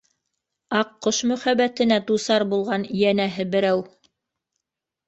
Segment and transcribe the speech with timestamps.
[0.79, 3.89] Аҡҡош мөхәббәтенә дусар булған йәнәһе берәү!